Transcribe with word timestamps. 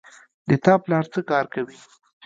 د 0.49 0.51
تا 0.63 0.73
پلار 0.83 1.05
څه 1.13 1.19
کار 1.29 1.45
کوی 1.53 1.79